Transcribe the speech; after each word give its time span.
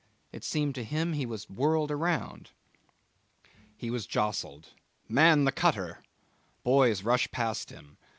It 0.31 0.43
seemed 0.43 0.73
to 0.73 0.83
him 0.83 1.13
he 1.13 1.27
was 1.27 1.47
whirled 1.47 1.91
around. 1.91 2.49
He 3.77 3.91
was 3.91 4.07
jostled. 4.07 4.69
'Man 5.07 5.43
the 5.45 5.51
cutter!' 5.51 5.99
Boys 6.63 7.03
rushed 7.03 7.29
past 7.29 7.69
him. 7.69 7.97